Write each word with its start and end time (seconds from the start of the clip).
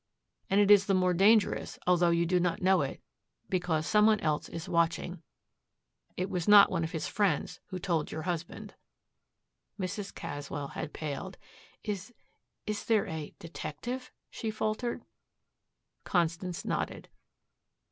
And 0.49 0.59
it 0.59 0.71
is 0.71 0.87
the 0.87 0.95
more 0.95 1.13
dangerous, 1.13 1.77
although 1.85 2.09
you 2.09 2.25
do 2.25 2.39
not 2.39 2.59
know 2.63 2.81
it, 2.81 3.03
because 3.49 3.85
some 3.85 4.07
one 4.07 4.19
else 4.21 4.49
is 4.49 4.67
watching. 4.67 5.21
It 6.17 6.27
was 6.27 6.47
not 6.47 6.71
one 6.71 6.83
of 6.83 6.91
his 6.91 7.05
friends 7.05 7.59
who 7.67 7.77
told 7.77 8.11
your 8.11 8.23
husband" 8.23 8.73
Mrs. 9.79 10.11
Caswell 10.15 10.69
had 10.69 10.91
paled. 10.91 11.37
"Is 11.83 12.11
is 12.65 12.85
there 12.85 13.05
a 13.07 13.35
detective?" 13.37 14.11
she 14.31 14.49
faltered. 14.49 15.03
Constance 16.03 16.65
nodded. 16.65 17.07